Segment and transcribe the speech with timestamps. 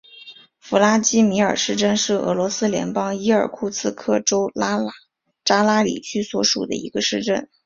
[0.57, 4.51] 弗拉基米尔市镇是俄罗斯联邦伊尔库茨克州
[5.45, 7.47] 扎拉里区所属的一个市镇。